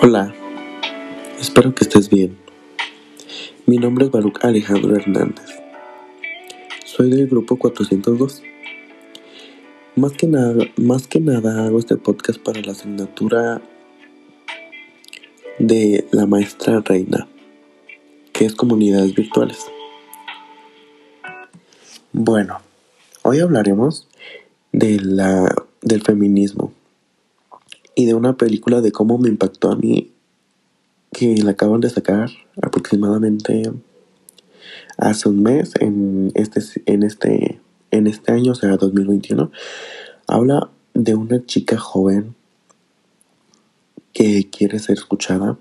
[0.00, 0.32] Hola,
[1.40, 2.38] espero que estés bien.
[3.66, 5.60] Mi nombre es Baruch Alejandro Hernández.
[6.84, 8.42] Soy del grupo 402.
[9.96, 13.60] Más que nada, más que nada hago este podcast para la asignatura
[15.58, 17.26] de la maestra Reina,
[18.32, 19.66] que es comunidades virtuales.
[22.12, 22.60] Bueno,
[23.22, 24.06] hoy hablaremos
[24.70, 25.52] de la,
[25.82, 26.72] del feminismo
[27.98, 30.12] y de una película de cómo me impactó a mí
[31.12, 32.30] que la acaban de sacar
[32.62, 33.72] aproximadamente
[34.98, 39.50] hace un mes en este en este en este año, o sea, 2021.
[40.28, 42.36] Habla de una chica joven
[44.12, 45.58] que quiere ser escuchada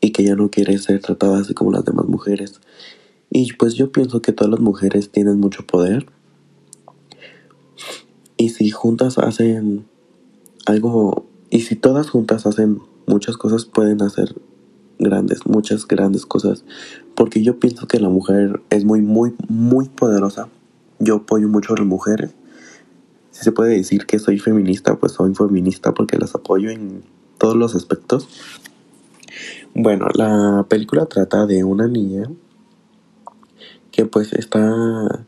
[0.00, 2.60] y que ya no quiere ser tratada así como las demás mujeres.
[3.30, 6.06] Y pues yo pienso que todas las mujeres tienen mucho poder.
[8.36, 9.86] Y si juntas hacen
[10.66, 11.25] algo
[11.56, 14.34] y si todas juntas hacen muchas cosas, pueden hacer
[14.98, 16.66] grandes, muchas grandes cosas.
[17.14, 20.50] Porque yo pienso que la mujer es muy, muy, muy poderosa.
[20.98, 22.34] Yo apoyo mucho a las mujeres.
[23.30, 27.04] Si se puede decir que soy feminista, pues soy feminista porque las apoyo en
[27.38, 28.28] todos los aspectos.
[29.74, 32.30] Bueno, la película trata de una niña
[33.92, 35.26] que pues está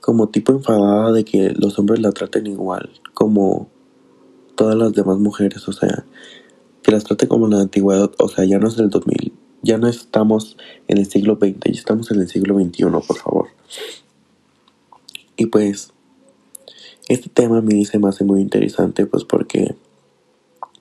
[0.00, 3.70] como tipo enfadada de que los hombres la traten igual, como
[4.60, 6.04] todas las demás mujeres, o sea,
[6.82, 9.78] que las trate como en la antigüedad, o sea, ya no es el 2000, ya
[9.78, 13.46] no estamos en el siglo XX, ya estamos en el siglo XXI, por favor.
[15.38, 15.94] Y pues,
[17.08, 19.76] este tema a mí se me hace muy interesante, pues porque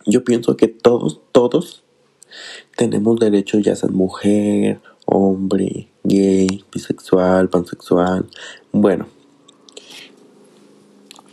[0.05, 1.85] yo pienso que todos, todos
[2.75, 8.27] tenemos derecho, ya sea mujer, hombre, gay, bisexual, pansexual,
[8.73, 9.07] bueno.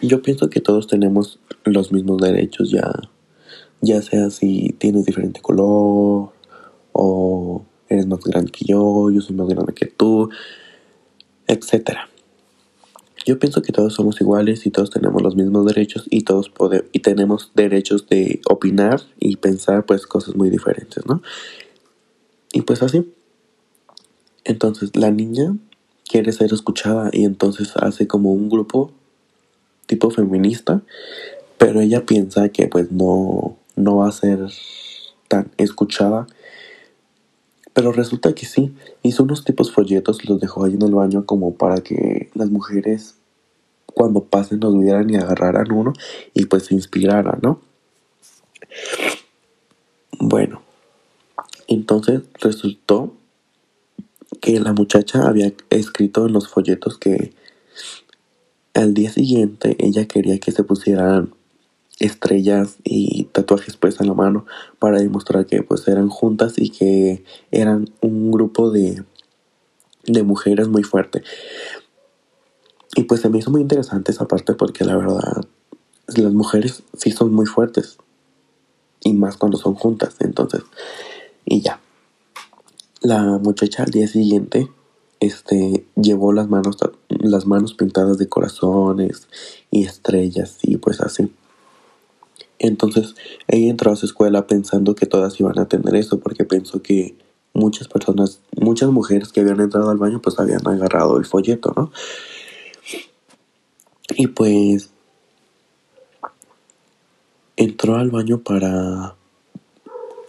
[0.03, 2.93] Yo pienso que todos tenemos los mismos derechos ya,
[3.81, 6.33] ya sea si tienes diferente color
[6.93, 10.29] o eres más grande que yo, yo soy más grande que tú,
[11.47, 12.09] etcétera.
[13.25, 16.87] Yo pienso que todos somos iguales y todos tenemos los mismos derechos y todos podemos
[16.93, 21.23] y tenemos derechos de opinar y pensar pues cosas muy diferentes, ¿no?
[22.53, 23.13] Y pues así.
[24.45, 25.57] Entonces la niña
[26.09, 28.93] quiere ser escuchada y entonces hace como un grupo
[29.87, 30.83] tipo feminista
[31.59, 34.41] pero ella piensa que pues no, no va a ser
[35.29, 36.27] tan escuchada.
[37.73, 41.55] Pero resulta que sí, hizo unos tipos folletos los dejó ahí en el baño como
[41.55, 43.17] para que las mujeres
[43.87, 45.93] cuando pasen los vieran y agarraran uno
[46.35, 47.61] y pues se inspiraran, ¿no?
[50.19, 50.63] Bueno,
[51.69, 53.15] entonces resultó
[54.41, 57.33] que la muchacha había escrito en los folletos que
[58.77, 61.35] al día siguiente ella quería que se pusieran
[61.99, 64.45] estrellas y tatuajes pues en la mano
[64.79, 69.03] para demostrar que pues eran juntas y que eran un grupo de,
[70.05, 71.23] de mujeres muy fuerte.
[72.95, 75.43] Y pues se me hizo muy interesante esa parte porque la verdad
[76.09, 77.99] las mujeres sí son muy fuertes
[79.01, 80.63] y más cuando son juntas, entonces
[81.45, 81.81] y ya.
[83.01, 84.69] La muchacha al día siguiente
[85.21, 86.77] este llevó las manos
[87.09, 89.29] las manos pintadas de corazones
[89.71, 91.33] y estrellas y pues así.
[92.59, 93.15] Entonces
[93.49, 97.15] ella entró a su escuela pensando que todas iban a tener eso porque pensó que
[97.53, 101.91] muchas personas, muchas mujeres que habían entrado al baño pues habían agarrado el folleto, ¿no?
[104.17, 104.91] Y pues
[107.57, 109.17] entró al baño para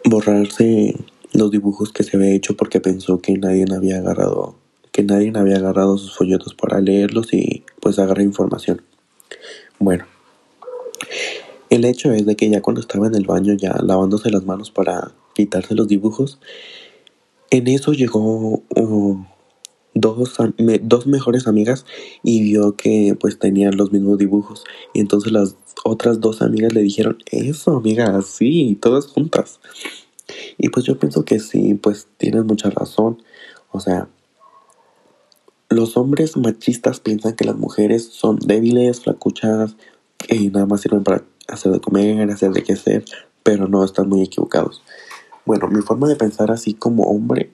[0.06, 0.96] borrarse
[1.34, 4.56] los dibujos que se había hecho porque pensó que nadie había agarrado
[4.98, 8.82] que nadie había agarrado sus folletos para leerlos y pues agarrar información.
[9.78, 10.06] Bueno,
[11.70, 14.72] el hecho es de que ya cuando estaba en el baño, ya lavándose las manos
[14.72, 16.40] para quitarse los dibujos,
[17.52, 19.28] en eso llegó um,
[19.94, 20.36] dos,
[20.82, 21.86] dos mejores amigas
[22.24, 24.64] y vio que pues tenían los mismos dibujos.
[24.96, 29.60] Y entonces las otras dos amigas le dijeron, eso amiga, sí, todas juntas.
[30.58, 33.22] Y pues yo pienso que sí, pues tienes mucha razón.
[33.70, 34.10] O sea,
[35.70, 39.76] los hombres machistas piensan que las mujeres son débiles, flacuchas,
[40.30, 43.06] y nada más sirven para hacer de comer, hacer de hacer,
[43.44, 44.82] pero no están muy equivocados.
[45.46, 47.52] Bueno, mi forma de pensar así como hombre,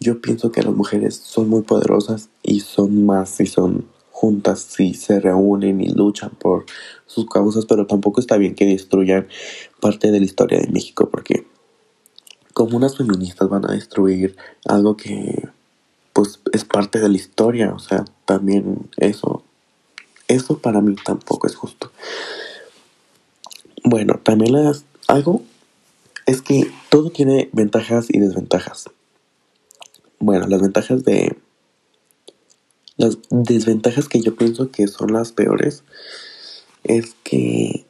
[0.00, 4.94] yo pienso que las mujeres son muy poderosas y son más si son juntas, si
[4.94, 6.64] se reúnen y luchan por
[7.06, 9.28] sus causas, pero tampoco está bien que destruyan
[9.80, 11.46] parte de la historia de México, porque
[12.52, 15.48] como unas feministas van a destruir algo que
[16.14, 19.42] pues es parte de la historia, o sea, también eso,
[20.28, 21.90] eso para mí tampoco es justo.
[23.82, 25.42] Bueno, también las, algo,
[26.24, 28.88] Es que todo tiene ventajas y desventajas.
[30.18, 31.36] Bueno, las ventajas de...
[32.96, 35.82] Las desventajas que yo pienso que son las peores
[36.84, 37.84] es que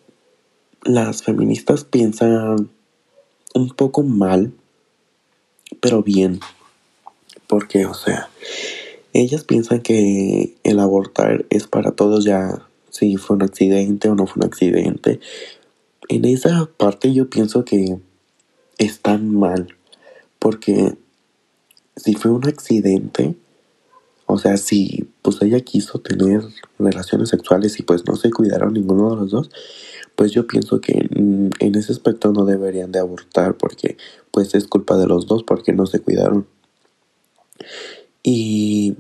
[0.83, 2.71] las feministas piensan
[3.55, 4.53] un poco mal,
[5.81, 6.41] pero bien.
[7.55, 8.31] Porque, o sea,
[9.13, 14.27] ellas piensan que el abortar es para todos ya, si fue un accidente o no
[14.27, 15.21] fue un accidente.
[16.09, 18.01] En esa parte yo pienso que
[18.79, 19.69] están mal,
[20.41, 20.97] porque
[21.95, 23.37] si fue un accidente,
[24.27, 26.43] o sea, si pues ella quiso tener
[26.81, 29.51] relaciones sexuales y pues no se cuidaron ninguno de los dos,
[30.17, 33.97] pues yo pienso que mm, en ese aspecto no deberían de abortar porque
[34.33, 36.49] pues es culpa de los dos porque no se cuidaron.
[38.23, 38.97] Y,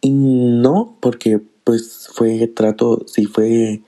[0.00, 3.82] y no, porque pues fue trato, si fue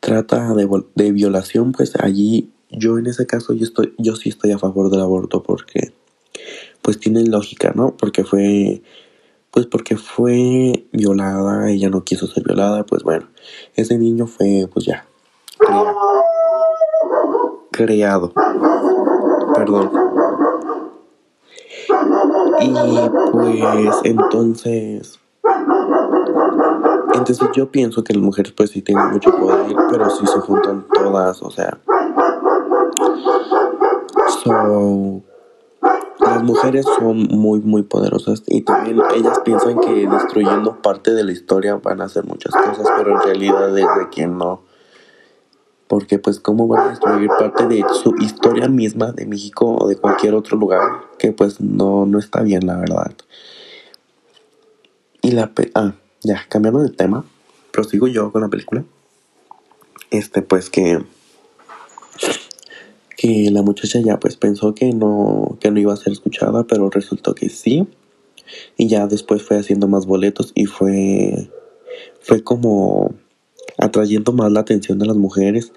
[0.00, 4.52] trata de, de violación, pues allí yo en ese caso yo estoy yo sí estoy
[4.52, 5.92] a favor del aborto porque
[6.82, 7.96] pues tiene lógica, ¿no?
[7.96, 8.82] Porque fue
[9.50, 13.28] pues porque fue violada, ella no quiso ser violada, pues bueno,
[13.74, 15.06] ese niño fue pues ya
[17.70, 18.32] creado.
[19.54, 20.09] Perdón.
[22.60, 22.70] Y
[23.32, 25.20] pues entonces
[27.12, 30.86] entonces yo pienso que las mujeres pues sí tienen mucho poder, pero si se juntan
[30.94, 31.78] todas, o sea,
[34.44, 35.22] So,
[36.20, 41.32] las mujeres son muy, muy poderosas y también ellas piensan que destruyendo parte de la
[41.32, 44.62] historia van a hacer muchas cosas, pero en realidad es de quien no.
[45.90, 49.96] Porque pues cómo van a destruir parte de su historia misma de México o de
[49.96, 53.12] cualquier otro lugar que pues no, no está bien, la verdad.
[55.20, 55.50] Y la...
[55.74, 57.24] ah, ya, cambiando de tema,
[57.72, 58.84] prosigo yo con la película.
[60.12, 61.04] Este, pues que
[63.20, 66.88] que la muchacha ya pues pensó que no, que no iba a ser escuchada, pero
[66.88, 67.86] resultó que sí.
[68.78, 71.50] Y ya después fue haciendo más boletos y fue,
[72.22, 73.12] fue como
[73.80, 75.72] atrayendo más la atención de las mujeres.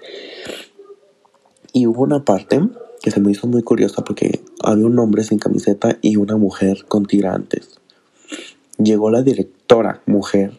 [1.72, 2.60] Y hubo una parte
[3.02, 6.84] que se me hizo muy curiosa porque había un hombre sin camiseta y una mujer
[6.86, 7.80] con tirantes.
[8.78, 10.52] Llegó la directora, mujer,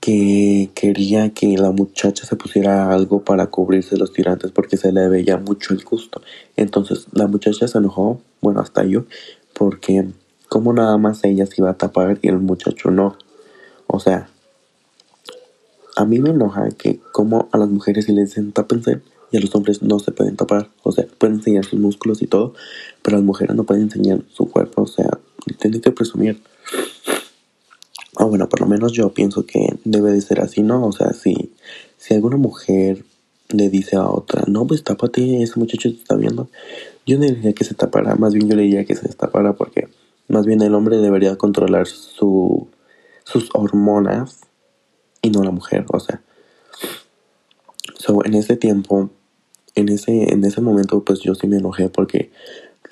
[0.00, 5.08] que quería que la muchacha se pusiera algo para cubrirse los tirantes porque se le
[5.08, 6.20] veía mucho el gusto.
[6.56, 9.04] Entonces la muchacha se enojó, bueno, hasta yo,
[9.54, 10.08] porque
[10.48, 13.16] como nada más ella se iba a tapar y el muchacho no.
[13.86, 14.28] O sea,
[15.96, 19.00] a mí me enoja que como a las mujeres se les dicen tapense
[19.30, 20.68] y a los hombres no se pueden tapar.
[20.82, 22.54] O sea, pueden enseñar sus músculos y todo,
[23.02, 24.82] pero las mujeres no pueden enseñar su cuerpo.
[24.82, 25.08] O sea,
[25.58, 26.42] tienen que presumir.
[28.16, 30.86] O bueno, por lo menos yo pienso que debe de ser así, ¿no?
[30.86, 31.52] O sea, si,
[31.96, 33.04] si alguna mujer
[33.48, 36.48] le dice a otra, no, pues tápate, ese muchacho te está viendo,
[37.06, 39.88] yo no diría que se tapara, más bien yo le diría que se tapara porque
[40.28, 42.68] más bien el hombre debería controlar su,
[43.24, 44.40] sus hormonas
[45.22, 46.22] y no la mujer, o sea.
[47.96, 49.10] So, en ese tiempo,
[49.74, 52.30] en ese, en ese momento, pues yo sí me enojé porque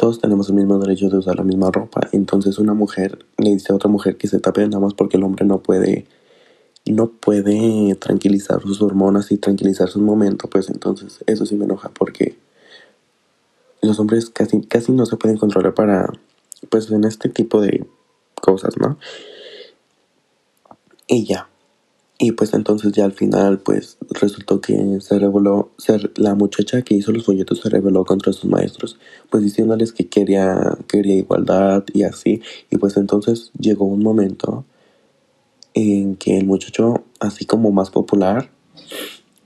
[0.00, 2.08] todos tenemos el mismo derecho de usar la misma ropa.
[2.12, 5.24] Entonces una mujer le dice a otra mujer que se tape nada más porque el
[5.24, 6.06] hombre no puede
[6.86, 11.90] no puede tranquilizar sus hormonas y tranquilizar sus momentos, pues entonces eso sí me enoja
[11.90, 12.38] porque
[13.82, 16.10] los hombres casi casi no se pueden controlar para
[16.70, 17.86] pues en este tipo de
[18.40, 18.96] cosas, ¿no?
[21.06, 21.49] Y ya.
[22.22, 26.94] Y pues entonces ya al final pues resultó que se reveló, ser la muchacha que
[26.94, 28.98] hizo los folletos se rebeló contra sus maestros,
[29.30, 32.42] pues diciéndoles que quería, quería igualdad y así.
[32.70, 34.66] Y pues entonces llegó un momento
[35.72, 38.50] en que el muchacho, así como más popular,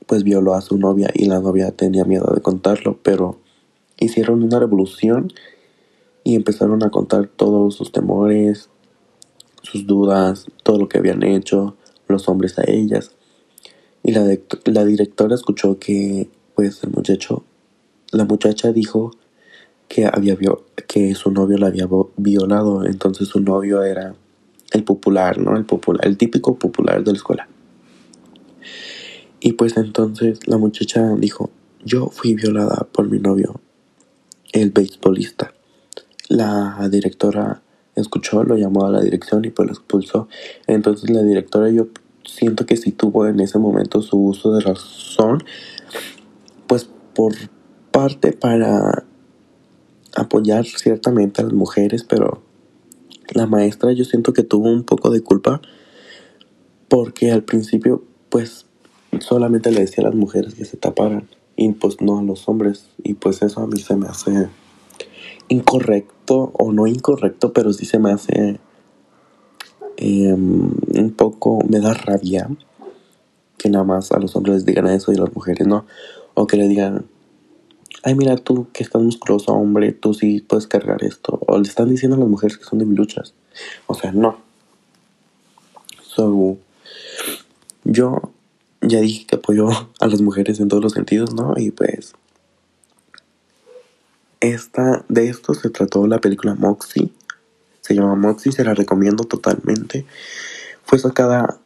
[0.09, 3.38] pues violó a su novia y la novia tenía miedo de contarlo, pero
[4.00, 5.33] hicieron una revolución
[6.25, 8.69] y empezaron a contar todos sus temores,
[9.62, 11.76] sus dudas, todo lo que habían hecho
[12.09, 13.13] los hombres a ellas.
[14.03, 14.27] Y la,
[14.65, 17.45] la directora escuchó que, pues, el muchacho,
[18.11, 19.13] la muchacha dijo
[19.89, 20.37] que, había
[20.87, 24.15] que su novio la había violado, entonces su novio era
[24.73, 25.57] el popular, ¿no?
[25.57, 27.49] El popular, el típico popular de la escuela.
[29.41, 31.51] Y pues entonces la muchacha dijo,
[31.85, 33.61] yo fui violada por mi novio,
[34.53, 35.53] el beisbolista.
[36.29, 37.61] La directora
[37.97, 40.29] escuchó, lo llamó a la dirección y pues lo expulsó.
[40.67, 41.89] Entonces la directora yo
[42.25, 45.43] siento que sí tuvo en ese momento su uso de razón,
[46.67, 47.35] pues por
[47.91, 49.05] parte para
[50.17, 52.43] apoyar ciertamente a las mujeres, pero
[53.33, 55.61] la maestra yo siento que tuvo un poco de culpa
[56.89, 58.67] porque al principio pues
[59.21, 62.91] solamente le decía a las mujeres que se taparan y pues no a los hombres.
[63.03, 64.49] Y pues eso a mí se me hace
[65.49, 68.59] incorrecto o no incorrecto, pero sí se me hace
[69.97, 72.49] em, un poco, me da rabia
[73.59, 75.87] que nada más a los hombres les digan eso y a las mujeres no.
[76.35, 77.07] O que le digan,
[78.03, 81.41] ay mira tú que estás musculoso hombre, tú sí puedes cargar esto.
[81.47, 83.35] O le están diciendo a las mujeres que son debiluchas.
[83.87, 84.37] O sea, no.
[86.03, 86.59] So,
[87.85, 88.21] yo
[88.81, 89.69] ya dije que apoyo
[90.01, 91.55] a las mujeres en todos los sentidos, ¿no?
[91.57, 92.15] Y pues
[94.45, 97.11] esta, de esto se trató la película Moxie.
[97.81, 100.07] Se llama Moxie, se la recomiendo totalmente.
[100.85, 101.59] Fue sacada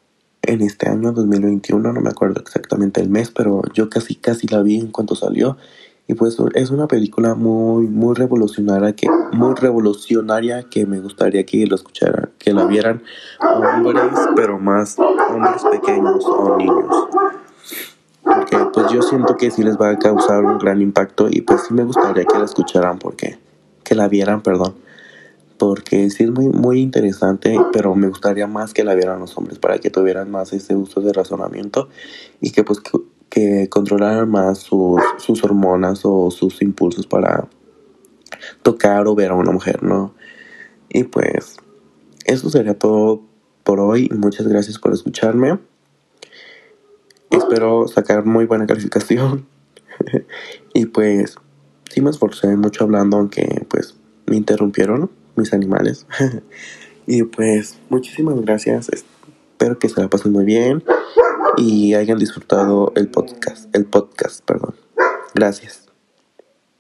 [0.42, 4.62] en este año 2021, no me acuerdo exactamente el mes, pero yo casi casi la
[4.62, 5.56] vi en cuanto salió.
[6.06, 11.66] Y pues es una película muy muy revolucionaria que muy revolucionaria que me gustaría que
[11.66, 13.02] lo escucharan, que la vieran
[13.40, 17.08] hombres, pero más hombres pequeños o niños
[18.34, 21.62] porque pues yo siento que sí les va a causar un gran impacto y pues
[21.66, 23.38] sí me gustaría que la escucharan porque
[23.84, 24.74] que la vieran, perdón.
[25.58, 29.58] Porque sí es muy muy interesante, pero me gustaría más que la vieran los hombres
[29.58, 31.88] para que tuvieran más ese uso de razonamiento
[32.40, 32.80] y que pues
[33.28, 37.48] que, controlaran más sus, sus hormonas o sus impulsos para
[38.62, 40.14] tocar o ver a una mujer, ¿no?
[40.88, 41.56] Y pues
[42.24, 43.22] eso sería todo
[43.62, 44.08] por hoy.
[44.12, 45.58] Muchas gracias por escucharme
[47.30, 49.46] espero sacar muy buena calificación.
[50.74, 51.36] y pues
[51.90, 56.06] sí me esforcé mucho hablando, aunque pues me interrumpieron mis animales.
[57.06, 58.88] y pues muchísimas gracias.
[58.90, 60.84] Espero que se la pasen muy bien
[61.56, 64.74] y hayan disfrutado el podcast, el podcast, perdón.
[65.34, 65.87] Gracias.